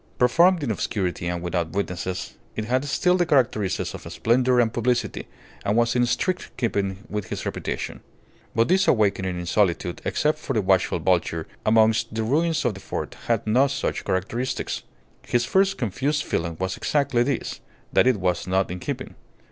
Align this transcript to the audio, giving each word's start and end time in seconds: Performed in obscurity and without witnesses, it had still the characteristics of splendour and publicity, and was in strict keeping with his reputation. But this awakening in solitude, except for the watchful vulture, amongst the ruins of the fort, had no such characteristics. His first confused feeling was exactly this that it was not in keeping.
Performed 0.17 0.63
in 0.63 0.71
obscurity 0.71 1.27
and 1.27 1.43
without 1.43 1.73
witnesses, 1.73 2.33
it 2.55 2.65
had 2.65 2.83
still 2.85 3.15
the 3.15 3.25
characteristics 3.27 3.93
of 3.93 4.01
splendour 4.11 4.59
and 4.59 4.73
publicity, 4.73 5.27
and 5.63 5.77
was 5.77 5.95
in 5.95 6.07
strict 6.07 6.49
keeping 6.57 7.03
with 7.07 7.27
his 7.29 7.45
reputation. 7.45 8.01
But 8.55 8.67
this 8.67 8.87
awakening 8.87 9.37
in 9.39 9.45
solitude, 9.45 10.01
except 10.03 10.39
for 10.39 10.53
the 10.53 10.61
watchful 10.63 10.97
vulture, 10.97 11.47
amongst 11.67 12.15
the 12.15 12.23
ruins 12.23 12.65
of 12.65 12.73
the 12.73 12.79
fort, 12.79 13.13
had 13.27 13.45
no 13.45 13.67
such 13.67 14.03
characteristics. 14.03 14.81
His 15.27 15.45
first 15.45 15.77
confused 15.77 16.23
feeling 16.23 16.57
was 16.59 16.77
exactly 16.77 17.21
this 17.21 17.59
that 17.93 18.07
it 18.07 18.17
was 18.19 18.47
not 18.47 18.71
in 18.71 18.79
keeping. 18.79 19.13